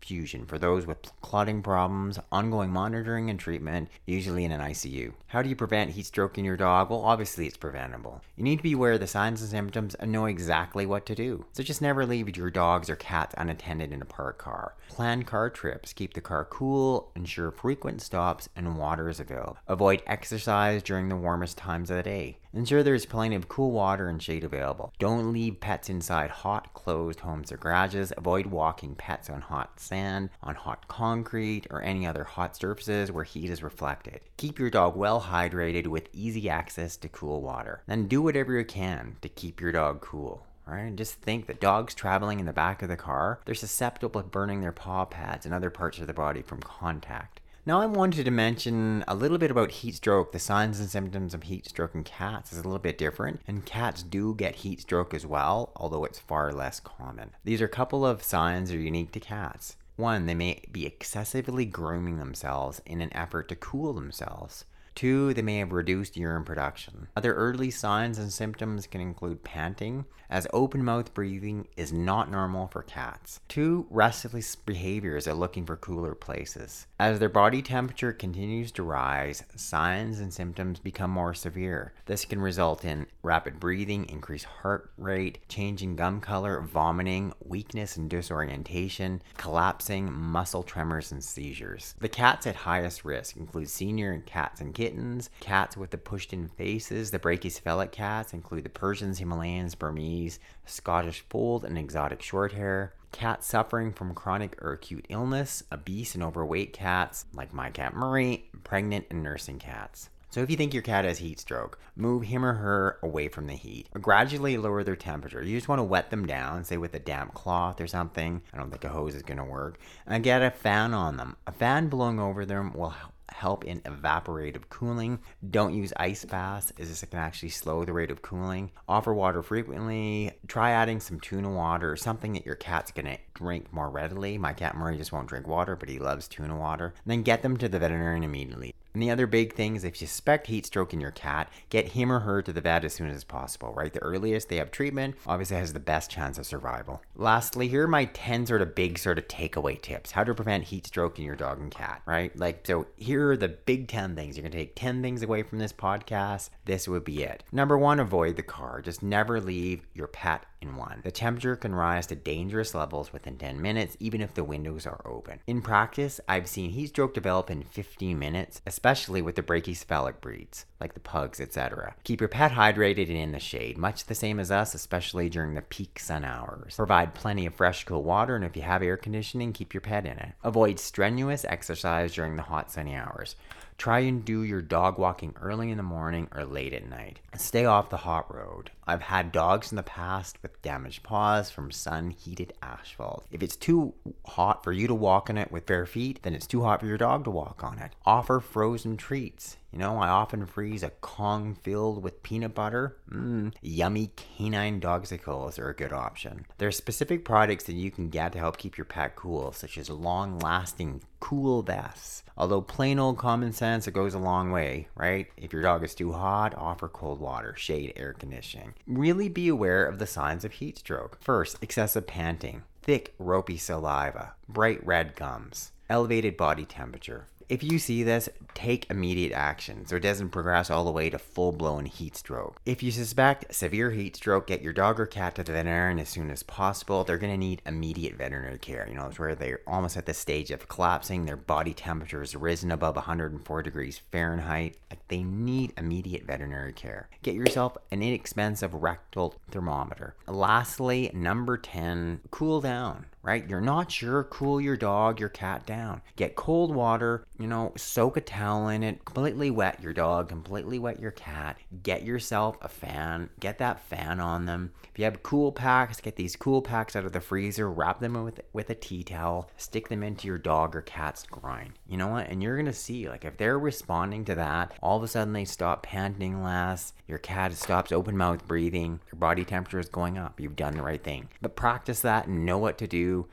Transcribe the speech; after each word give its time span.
transfusion 0.00 0.46
for 0.46 0.58
those 0.58 0.86
with 0.86 1.12
clotting 1.20 1.62
problems, 1.62 2.18
ongoing 2.32 2.70
monitoring 2.70 3.30
and 3.30 3.38
treatment, 3.38 3.88
usually 4.06 4.44
in 4.44 4.52
an 4.52 4.60
ICU. 4.60 5.12
How 5.28 5.42
do 5.42 5.48
you 5.48 5.56
prevent 5.56 5.90
heat 5.90 6.06
stroke 6.06 6.38
in 6.38 6.44
your 6.44 6.56
dog? 6.56 6.90
Well, 6.90 7.02
obviously 7.02 7.46
it's 7.46 7.56
preventable. 7.56 8.22
You 8.36 8.44
need 8.44 8.56
to 8.56 8.62
be 8.62 8.72
aware 8.72 8.92
of 8.92 9.00
the 9.00 9.06
signs 9.06 9.42
and 9.42 9.50
symptoms 9.50 9.94
and 9.96 10.10
know 10.10 10.26
exactly 10.26 10.86
what 10.86 11.04
to 11.06 11.14
do. 11.14 11.44
So 11.52 11.62
just 11.62 11.82
never 11.82 12.06
leave 12.06 12.34
your 12.36 12.50
dogs 12.50 12.88
or 12.88 12.96
cats 12.96 13.34
unattended 13.36 13.92
in 13.92 14.00
a 14.00 14.06
parked 14.06 14.38
car. 14.38 14.74
Plan 14.88 15.24
car 15.24 15.50
trips, 15.50 15.92
keep 15.92 16.14
the 16.14 16.20
car 16.20 16.46
cool, 16.46 17.10
ensure 17.14 17.50
frequent 17.50 18.00
stops, 18.00 18.48
and 18.56 18.78
water 18.78 19.08
is 19.08 19.20
available. 19.20 19.58
Avoid 19.66 20.02
exercise 20.06 20.82
during 20.82 21.08
the 21.08 21.16
warmest 21.16 21.58
times 21.58 21.90
of 21.90 21.98
the 21.98 22.02
day. 22.02 22.38
Ensure 22.54 22.82
there 22.82 22.94
is 22.94 23.04
plenty 23.04 23.36
of 23.36 23.48
cool 23.48 23.70
water 23.70 24.08
and 24.08 24.22
shade 24.22 24.42
available. 24.42 24.92
Don't 24.98 25.32
leave 25.32 25.60
pets 25.60 25.90
inside 25.90 26.30
hot, 26.30 26.72
closed 26.72 27.20
homes 27.20 27.52
or 27.52 27.58
garages. 27.58 28.12
Avoid 28.16 28.46
walking 28.46 28.94
pets 28.94 29.28
on 29.28 29.42
hot 29.42 29.78
sand, 29.88 30.30
on 30.42 30.54
hot 30.54 30.86
concrete, 30.88 31.66
or 31.70 31.82
any 31.82 32.06
other 32.06 32.24
hot 32.24 32.54
surfaces 32.56 33.10
where 33.10 33.24
heat 33.24 33.50
is 33.50 33.62
reflected. 33.62 34.20
Keep 34.36 34.58
your 34.58 34.70
dog 34.70 34.96
well 34.96 35.22
hydrated 35.22 35.86
with 35.86 36.08
easy 36.12 36.48
access 36.48 36.96
to 36.98 37.08
cool 37.08 37.42
water. 37.42 37.82
Then 37.86 38.06
do 38.06 38.22
whatever 38.22 38.52
you 38.58 38.64
can 38.64 39.16
to 39.22 39.28
keep 39.28 39.60
your 39.60 39.72
dog 39.72 40.00
cool 40.00 40.44
right? 40.68 40.94
Just 40.94 41.14
think 41.14 41.46
that 41.46 41.60
dogs 41.60 41.94
traveling 41.94 42.40
in 42.40 42.46
the 42.46 42.52
back 42.52 42.82
of 42.82 42.88
the 42.88 42.96
car, 42.96 43.40
they're 43.44 43.54
susceptible 43.54 44.20
to 44.20 44.28
burning 44.28 44.60
their 44.60 44.72
paw 44.72 45.04
pads 45.04 45.46
and 45.46 45.54
other 45.54 45.70
parts 45.70 45.98
of 45.98 46.06
the 46.06 46.12
body 46.12 46.42
from 46.42 46.60
contact. 46.60 47.40
Now, 47.68 47.82
I 47.82 47.84
wanted 47.84 48.24
to 48.24 48.30
mention 48.30 49.04
a 49.06 49.14
little 49.14 49.36
bit 49.36 49.50
about 49.50 49.70
heat 49.70 49.96
stroke. 49.96 50.32
The 50.32 50.38
signs 50.38 50.80
and 50.80 50.88
symptoms 50.88 51.34
of 51.34 51.42
heat 51.42 51.68
stroke 51.68 51.94
in 51.94 52.02
cats 52.02 52.50
is 52.50 52.60
a 52.60 52.62
little 52.62 52.78
bit 52.78 52.96
different, 52.96 53.42
and 53.46 53.66
cats 53.66 54.02
do 54.02 54.34
get 54.34 54.54
heat 54.54 54.80
stroke 54.80 55.12
as 55.12 55.26
well, 55.26 55.72
although 55.76 56.06
it's 56.06 56.18
far 56.18 56.50
less 56.50 56.80
common. 56.80 57.32
These 57.44 57.60
are 57.60 57.66
a 57.66 57.68
couple 57.68 58.06
of 58.06 58.22
signs 58.22 58.70
that 58.70 58.76
are 58.76 58.80
unique 58.80 59.12
to 59.12 59.20
cats. 59.20 59.76
One, 59.96 60.24
they 60.24 60.34
may 60.34 60.62
be 60.72 60.86
excessively 60.86 61.66
grooming 61.66 62.18
themselves 62.18 62.80
in 62.86 63.02
an 63.02 63.14
effort 63.14 63.50
to 63.50 63.56
cool 63.56 63.92
themselves. 63.92 64.64
Two, 64.98 65.32
they 65.32 65.42
may 65.42 65.58
have 65.58 65.70
reduced 65.70 66.16
urine 66.16 66.42
production. 66.42 67.06
Other 67.16 67.32
early 67.32 67.70
signs 67.70 68.18
and 68.18 68.32
symptoms 68.32 68.88
can 68.88 69.00
include 69.00 69.44
panting, 69.44 70.06
as 70.28 70.48
open 70.52 70.84
mouth 70.84 71.14
breathing 71.14 71.68
is 71.76 71.92
not 71.92 72.32
normal 72.32 72.66
for 72.66 72.82
cats. 72.82 73.38
Two, 73.46 73.86
restless 73.90 74.56
behaviors 74.56 75.28
are 75.28 75.34
looking 75.34 75.64
for 75.64 75.76
cooler 75.76 76.16
places. 76.16 76.88
As 76.98 77.20
their 77.20 77.28
body 77.28 77.62
temperature 77.62 78.12
continues 78.12 78.72
to 78.72 78.82
rise, 78.82 79.44
signs 79.54 80.18
and 80.18 80.34
symptoms 80.34 80.80
become 80.80 81.12
more 81.12 81.32
severe. 81.32 81.92
This 82.06 82.24
can 82.24 82.40
result 82.40 82.84
in 82.84 83.06
rapid 83.22 83.60
breathing, 83.60 84.04
increased 84.08 84.46
heart 84.46 84.90
rate, 84.98 85.38
changing 85.48 85.94
gum 85.94 86.20
color, 86.20 86.60
vomiting, 86.60 87.32
weakness 87.44 87.96
and 87.96 88.10
disorientation, 88.10 89.22
collapsing, 89.36 90.12
muscle 90.12 90.64
tremors, 90.64 91.12
and 91.12 91.22
seizures. 91.22 91.94
The 92.00 92.08
cats 92.08 92.48
at 92.48 92.56
highest 92.56 93.04
risk 93.04 93.36
include 93.36 93.70
senior 93.70 94.18
cats 94.26 94.60
and 94.60 94.74
kittens 94.74 94.87
kittens. 94.88 95.28
Cats 95.40 95.76
with 95.76 95.90
the 95.90 95.98
pushed 95.98 96.32
in 96.32 96.48
faces, 96.48 97.10
the 97.10 97.18
brachycephalic 97.18 97.92
cats 97.92 98.32
include 98.32 98.64
the 98.64 98.70
Persians, 98.70 99.20
Himalayans, 99.20 99.78
Burmese, 99.78 100.38
Scottish 100.64 101.24
fold, 101.28 101.64
and 101.64 101.76
exotic 101.76 102.22
short 102.22 102.52
hair. 102.52 102.94
Cats 103.12 103.46
suffering 103.46 103.92
from 103.92 104.14
chronic 104.14 104.60
or 104.62 104.72
acute 104.72 105.06
illness, 105.08 105.62
obese 105.70 106.14
and 106.14 106.24
overweight 106.24 106.72
cats, 106.72 107.26
like 107.34 107.52
my 107.52 107.70
cat 107.70 107.94
Murray, 107.94 108.50
pregnant 108.64 109.06
and 109.10 109.22
nursing 109.22 109.58
cats. 109.58 110.10
So 110.30 110.42
if 110.42 110.50
you 110.50 110.56
think 110.56 110.74
your 110.74 110.82
cat 110.82 111.06
has 111.06 111.18
heat 111.18 111.40
stroke, 111.40 111.78
move 111.96 112.24
him 112.24 112.44
or 112.44 112.52
her 112.52 112.98
away 113.02 113.28
from 113.28 113.46
the 113.46 113.54
heat. 113.54 113.88
Gradually 113.94 114.58
lower 114.58 114.84
their 114.84 114.94
temperature. 114.94 115.42
You 115.42 115.56
just 115.56 115.68
want 115.68 115.78
to 115.78 115.84
wet 115.84 116.10
them 116.10 116.26
down, 116.26 116.64
say 116.64 116.76
with 116.76 116.94
a 116.94 116.98
damp 116.98 117.32
cloth 117.32 117.80
or 117.80 117.86
something. 117.86 118.42
I 118.52 118.58
don't 118.58 118.70
think 118.70 118.84
a 118.84 118.90
hose 118.90 119.14
is 119.14 119.22
going 119.22 119.38
to 119.38 119.44
work. 119.44 119.78
And 120.06 120.22
get 120.22 120.42
a 120.42 120.50
fan 120.50 120.92
on 120.92 121.16
them. 121.16 121.36
A 121.46 121.52
fan 121.52 121.88
blowing 121.88 122.20
over 122.20 122.44
them 122.44 122.74
will 122.74 122.90
help 123.30 123.64
in 123.64 123.80
evaporative 123.82 124.68
cooling. 124.68 125.18
Don't 125.50 125.74
use 125.74 125.92
ice 125.96 126.24
baths 126.24 126.72
as 126.78 126.88
this 126.88 127.04
can 127.08 127.18
actually 127.18 127.50
slow 127.50 127.84
the 127.84 127.92
rate 127.92 128.10
of 128.10 128.22
cooling. 128.22 128.70
Offer 128.88 129.14
water 129.14 129.42
frequently. 129.42 130.32
Try 130.46 130.70
adding 130.70 131.00
some 131.00 131.20
tuna 131.20 131.50
water 131.50 131.90
or 131.90 131.96
something 131.96 132.32
that 132.32 132.46
your 132.46 132.54
cat's 132.54 132.92
gonna 132.92 133.18
drink 133.34 133.72
more 133.72 133.90
readily. 133.90 134.38
My 134.38 134.52
cat 134.52 134.76
Murray 134.76 134.96
just 134.96 135.12
won't 135.12 135.28
drink 135.28 135.46
water, 135.46 135.76
but 135.76 135.88
he 135.88 135.98
loves 135.98 136.28
tuna 136.28 136.56
water. 136.56 136.94
And 137.04 137.10
then 137.10 137.22
get 137.22 137.42
them 137.42 137.56
to 137.58 137.68
the 137.68 137.78
veterinarian 137.78 138.24
immediately. 138.24 138.74
And 138.94 139.02
the 139.02 139.10
other 139.10 139.26
big 139.26 139.54
thing 139.54 139.76
is 139.76 139.84
if 139.84 140.00
you 140.00 140.06
suspect 140.06 140.48
heat 140.48 140.66
stroke 140.66 140.92
in 140.92 141.00
your 141.00 141.10
cat, 141.10 141.52
get 141.70 141.92
him 141.92 142.10
or 142.10 142.20
her 142.20 142.42
to 142.42 142.52
the 142.52 142.60
vet 142.60 142.84
as 142.84 142.94
soon 142.94 143.10
as 143.10 143.22
possible, 143.22 143.72
right? 143.72 143.92
The 143.92 144.02
earliest 144.02 144.48
they 144.48 144.56
have 144.56 144.70
treatment 144.70 145.14
obviously 145.26 145.56
has 145.56 145.72
the 145.72 145.78
best 145.78 146.10
chance 146.10 146.38
of 146.38 146.46
survival. 146.46 147.02
Lastly, 147.14 147.68
here 147.68 147.84
are 147.84 147.88
my 147.88 148.06
10 148.06 148.46
sort 148.46 148.62
of 148.62 148.74
big 148.74 148.98
sort 148.98 149.18
of 149.18 149.28
takeaway 149.28 149.80
tips. 149.80 150.10
How 150.10 150.24
to 150.24 150.34
prevent 150.34 150.64
heat 150.64 150.86
stroke 150.86 151.18
in 151.18 151.24
your 151.24 151.36
dog 151.36 151.60
and 151.60 151.70
cat, 151.70 152.02
right? 152.06 152.36
Like, 152.36 152.66
so 152.66 152.86
here 152.96 153.17
are 153.18 153.36
the 153.36 153.48
big 153.48 153.88
10 153.88 154.14
things. 154.14 154.36
You're 154.36 154.42
going 154.42 154.52
to 154.52 154.58
take 154.58 154.76
10 154.76 155.02
things 155.02 155.22
away 155.22 155.42
from 155.42 155.58
this 155.58 155.72
podcast. 155.72 156.50
This 156.64 156.88
would 156.88 157.04
be 157.04 157.22
it. 157.22 157.44
Number 157.52 157.76
one, 157.76 158.00
avoid 158.00 158.36
the 158.36 158.42
car. 158.42 158.80
Just 158.80 159.02
never 159.02 159.40
leave 159.40 159.86
your 159.94 160.06
pet 160.06 160.44
in 160.60 160.76
one. 160.76 161.00
The 161.04 161.10
temperature 161.10 161.56
can 161.56 161.74
rise 161.74 162.06
to 162.08 162.16
dangerous 162.16 162.74
levels 162.74 163.12
within 163.12 163.36
10 163.36 163.60
minutes, 163.60 163.96
even 164.00 164.20
if 164.20 164.34
the 164.34 164.44
windows 164.44 164.86
are 164.86 165.00
open. 165.04 165.40
In 165.46 165.62
practice, 165.62 166.20
I've 166.28 166.48
seen 166.48 166.70
heat 166.70 166.88
stroke 166.88 167.14
develop 167.14 167.50
in 167.50 167.62
15 167.62 168.18
minutes, 168.18 168.60
especially 168.66 169.22
with 169.22 169.36
the 169.36 169.42
brachycephalic 169.42 170.20
breeds, 170.20 170.66
like 170.80 170.94
the 170.94 171.00
pugs, 171.00 171.40
etc. 171.40 171.94
Keep 172.04 172.20
your 172.20 172.28
pet 172.28 172.52
hydrated 172.52 173.08
and 173.08 173.18
in 173.18 173.32
the 173.32 173.38
shade, 173.38 173.78
much 173.78 174.04
the 174.04 174.14
same 174.14 174.40
as 174.40 174.50
us, 174.50 174.74
especially 174.74 175.28
during 175.28 175.54
the 175.54 175.62
peak 175.62 175.98
sun 175.98 176.24
hours. 176.24 176.76
Provide 176.76 177.14
plenty 177.14 177.46
of 177.46 177.54
fresh, 177.54 177.84
cool 177.84 178.02
water, 178.02 178.36
and 178.36 178.44
if 178.44 178.56
you 178.56 178.62
have 178.62 178.82
air 178.82 178.96
conditioning, 178.96 179.52
keep 179.52 179.74
your 179.74 179.80
pet 179.80 180.06
in 180.06 180.18
it. 180.18 180.32
Avoid 180.42 180.78
strenuous 180.78 181.44
exercise 181.44 182.14
during 182.14 182.36
the 182.36 182.42
hot 182.42 182.70
sunny 182.70 182.94
hours. 182.94 183.36
Try 183.78 184.00
and 184.00 184.24
do 184.24 184.42
your 184.42 184.60
dog 184.60 184.98
walking 184.98 185.36
early 185.40 185.70
in 185.70 185.76
the 185.76 185.84
morning 185.84 186.26
or 186.34 186.44
late 186.44 186.72
at 186.72 186.90
night. 186.90 187.20
Stay 187.36 187.64
off 187.64 187.90
the 187.90 187.98
hot 187.98 188.34
road. 188.34 188.72
I've 188.88 189.02
had 189.02 189.30
dogs 189.30 189.70
in 189.70 189.76
the 189.76 189.84
past 189.84 190.36
with 190.42 190.60
damaged 190.62 191.04
paws 191.04 191.48
from 191.52 191.70
sun 191.70 192.10
heated 192.10 192.54
asphalt. 192.60 193.24
If 193.30 193.40
it's 193.40 193.54
too 193.54 193.94
hot 194.26 194.64
for 194.64 194.72
you 194.72 194.88
to 194.88 194.94
walk 194.94 195.30
on 195.30 195.38
it 195.38 195.52
with 195.52 195.64
bare 195.64 195.86
feet, 195.86 196.18
then 196.24 196.34
it's 196.34 196.48
too 196.48 196.64
hot 196.64 196.80
for 196.80 196.86
your 196.86 196.98
dog 196.98 197.22
to 197.24 197.30
walk 197.30 197.62
on 197.62 197.78
it. 197.78 197.92
Offer 198.04 198.40
frozen 198.40 198.96
treats. 198.96 199.56
You 199.72 199.78
know, 199.78 199.98
I 199.98 200.08
often 200.08 200.46
freeze 200.46 200.82
a 200.82 200.90
Kong 200.90 201.54
filled 201.54 202.02
with 202.02 202.22
peanut 202.22 202.54
butter. 202.54 202.96
Mmm, 203.10 203.52
yummy 203.60 204.12
canine 204.16 204.80
dogsicles 204.80 205.58
are 205.58 205.68
a 205.68 205.76
good 205.76 205.92
option. 205.92 206.46
There 206.56 206.68
are 206.68 206.72
specific 206.72 207.24
products 207.24 207.64
that 207.64 207.74
you 207.74 207.90
can 207.90 208.08
get 208.08 208.32
to 208.32 208.38
help 208.38 208.56
keep 208.56 208.78
your 208.78 208.86
pet 208.86 209.14
cool, 209.14 209.52
such 209.52 209.76
as 209.76 209.90
long 209.90 210.38
lasting 210.38 211.02
cool 211.20 211.62
vests. 211.62 212.22
Although 212.36 212.62
plain 212.62 212.98
old 212.98 213.18
common 213.18 213.52
sense, 213.52 213.86
it 213.86 213.92
goes 213.92 214.14
a 214.14 214.18
long 214.18 214.50
way, 214.50 214.88
right? 214.94 215.26
If 215.36 215.52
your 215.52 215.62
dog 215.62 215.84
is 215.84 215.94
too 215.94 216.12
hot, 216.12 216.54
offer 216.56 216.88
cold 216.88 217.20
water, 217.20 217.54
shade, 217.56 217.92
air 217.96 218.14
conditioning. 218.14 218.74
Really 218.86 219.28
be 219.28 219.48
aware 219.48 219.84
of 219.84 219.98
the 219.98 220.06
signs 220.06 220.44
of 220.44 220.52
heat 220.52 220.78
stroke. 220.78 221.18
First, 221.20 221.58
excessive 221.60 222.06
panting, 222.06 222.62
thick, 222.82 223.14
ropey 223.18 223.58
saliva, 223.58 224.34
bright 224.48 224.84
red 224.86 225.14
gums, 225.14 225.72
elevated 225.90 226.36
body 226.36 226.64
temperature, 226.64 227.26
if 227.48 227.62
you 227.62 227.78
see 227.78 228.02
this, 228.02 228.28
take 228.54 228.90
immediate 228.90 229.32
action 229.32 229.86
so 229.86 229.96
it 229.96 230.00
doesn't 230.00 230.30
progress 230.30 230.68
all 230.68 230.84
the 230.84 230.90
way 230.90 231.08
to 231.08 231.18
full 231.18 231.52
blown 231.52 231.86
heat 231.86 232.16
stroke. 232.16 232.60
If 232.66 232.82
you 232.82 232.90
suspect 232.90 233.54
severe 233.54 233.90
heat 233.90 234.16
stroke, 234.16 234.48
get 234.48 234.62
your 234.62 234.72
dog 234.72 235.00
or 235.00 235.06
cat 235.06 235.34
to 235.36 235.44
the 235.44 235.52
veterinarian 235.52 235.98
as 235.98 236.08
soon 236.08 236.30
as 236.30 236.42
possible. 236.42 237.04
They're 237.04 237.18
going 237.18 237.32
to 237.32 237.38
need 237.38 237.62
immediate 237.64 238.16
veterinary 238.16 238.58
care. 238.58 238.86
You 238.88 238.96
know, 238.96 239.06
it's 239.06 239.18
where 239.18 239.34
they're 239.34 239.60
almost 239.66 239.96
at 239.96 240.06
the 240.06 240.14
stage 240.14 240.50
of 240.50 240.68
collapsing, 240.68 241.24
their 241.24 241.36
body 241.36 241.72
temperature 241.72 242.20
has 242.20 242.34
risen 242.34 242.70
above 242.70 242.96
104 242.96 243.62
degrees 243.62 244.00
Fahrenheit. 244.10 244.76
They 245.08 245.22
need 245.22 245.72
immediate 245.78 246.24
veterinary 246.24 246.72
care. 246.72 247.08
Get 247.22 247.34
yourself 247.34 247.76
an 247.90 248.02
inexpensive 248.02 248.74
rectal 248.74 249.36
thermometer. 249.50 250.16
Lastly, 250.26 251.10
number 251.14 251.56
10, 251.56 252.20
cool 252.30 252.60
down 252.60 253.06
right? 253.22 253.48
You're 253.48 253.60
not 253.60 253.90
sure, 253.90 254.24
cool 254.24 254.60
your 254.60 254.76
dog, 254.76 255.20
your 255.20 255.28
cat 255.28 255.66
down. 255.66 256.02
Get 256.16 256.36
cold 256.36 256.74
water, 256.74 257.26
you 257.38 257.46
know, 257.46 257.72
soak 257.76 258.16
a 258.16 258.20
towel 258.20 258.68
in 258.68 258.82
it, 258.82 259.04
completely 259.04 259.50
wet 259.50 259.82
your 259.82 259.92
dog, 259.92 260.28
completely 260.28 260.78
wet 260.78 261.00
your 261.00 261.10
cat. 261.10 261.58
Get 261.82 262.04
yourself 262.04 262.56
a 262.62 262.68
fan, 262.68 263.30
get 263.40 263.58
that 263.58 263.80
fan 263.80 264.20
on 264.20 264.46
them. 264.46 264.72
If 264.90 264.98
you 264.98 265.04
have 265.04 265.22
cool 265.22 265.52
packs, 265.52 266.00
get 266.00 266.16
these 266.16 266.36
cool 266.36 266.62
packs 266.62 266.96
out 266.96 267.04
of 267.04 267.12
the 267.12 267.20
freezer, 267.20 267.70
wrap 267.70 268.00
them 268.00 268.22
with 268.24 268.40
with 268.52 268.70
a 268.70 268.74
tea 268.74 269.02
towel, 269.02 269.50
stick 269.56 269.88
them 269.88 270.02
into 270.02 270.26
your 270.26 270.38
dog 270.38 270.74
or 270.74 270.82
cat's 270.82 271.24
groin. 271.24 271.74
You 271.86 271.96
know 271.96 272.08
what? 272.08 272.28
And 272.28 272.42
you're 272.42 272.56
gonna 272.56 272.72
see, 272.72 273.08
like, 273.08 273.24
if 273.24 273.36
they're 273.36 273.58
responding 273.58 274.24
to 274.26 274.34
that, 274.36 274.72
all 274.82 274.96
of 274.96 275.02
a 275.02 275.08
sudden 275.08 275.32
they 275.32 275.44
stop 275.44 275.82
panting 275.82 276.42
less, 276.42 276.92
your 277.06 277.18
cat 277.18 277.52
stops 277.52 277.92
open 277.92 278.16
mouth 278.16 278.46
breathing, 278.46 279.00
your 279.12 279.18
body 279.18 279.44
temperature 279.44 279.78
is 279.78 279.88
going 279.88 280.18
up. 280.18 280.40
You've 280.40 280.56
done 280.56 280.74
the 280.74 280.82
right 280.82 281.02
thing. 281.02 281.28
But 281.40 281.56
practice 281.56 282.00
that 282.00 282.26
and 282.26 282.44
know 282.44 282.58
what 282.58 282.78
to 282.78 282.86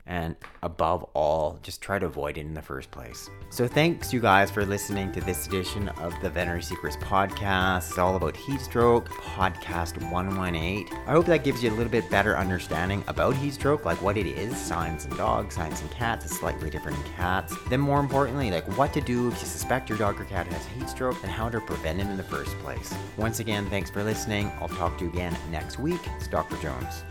and 0.06 0.36
above 0.62 1.04
all, 1.14 1.58
just 1.62 1.80
try 1.80 1.98
to 1.98 2.06
avoid 2.06 2.38
it 2.38 2.42
in 2.42 2.54
the 2.54 2.62
first 2.62 2.90
place. 2.90 3.28
So, 3.50 3.66
thanks 3.66 4.12
you 4.12 4.20
guys 4.20 4.50
for 4.50 4.64
listening 4.64 5.12
to 5.12 5.20
this 5.20 5.46
edition 5.46 5.88
of 5.90 6.12
the 6.22 6.30
Veterinary 6.30 6.62
Secrets 6.62 6.96
podcast. 6.96 7.88
It's 7.88 7.98
all 7.98 8.16
about 8.16 8.36
heat 8.36 8.60
stroke, 8.60 9.08
podcast 9.08 10.00
118. 10.10 10.88
I 11.06 11.10
hope 11.10 11.26
that 11.26 11.44
gives 11.44 11.62
you 11.62 11.70
a 11.70 11.76
little 11.76 11.92
bit 11.92 12.08
better 12.10 12.36
understanding 12.36 13.04
about 13.06 13.36
heat 13.36 13.54
stroke, 13.54 13.84
like 13.84 14.00
what 14.02 14.16
it 14.16 14.26
is, 14.26 14.56
signs 14.56 15.04
in 15.04 15.16
dogs, 15.16 15.54
signs 15.54 15.80
in 15.80 15.88
cats, 15.88 16.24
it's 16.24 16.38
slightly 16.38 16.70
different 16.70 16.98
in 16.98 17.04
cats. 17.12 17.54
Then, 17.68 17.80
more 17.80 18.00
importantly, 18.00 18.50
like 18.50 18.66
what 18.76 18.92
to 18.94 19.00
do 19.00 19.28
if 19.28 19.40
you 19.40 19.46
suspect 19.46 19.88
your 19.88 19.98
dog 19.98 20.20
or 20.20 20.24
cat 20.24 20.46
has 20.48 20.66
heat 20.66 20.88
stroke 20.88 21.22
and 21.22 21.30
how 21.30 21.48
to 21.48 21.60
prevent 21.60 22.00
it 22.00 22.06
in 22.06 22.16
the 22.16 22.22
first 22.22 22.56
place. 22.58 22.94
Once 23.16 23.40
again, 23.40 23.68
thanks 23.70 23.90
for 23.90 24.02
listening. 24.02 24.50
I'll 24.60 24.68
talk 24.68 24.98
to 24.98 25.04
you 25.04 25.10
again 25.10 25.36
next 25.50 25.78
week. 25.78 26.00
It's 26.16 26.28
Dr. 26.28 26.56
Jones. 26.58 27.04